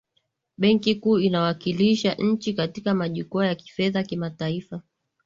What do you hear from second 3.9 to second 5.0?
kimataifa